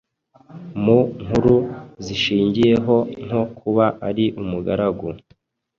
mu 0.83 0.99
nkuru 1.21 1.55
zishingiyeho 2.05 2.95
nko 3.25 3.41
kuba 3.57 3.85
ari 4.07 4.25
umugaragu 4.41 5.07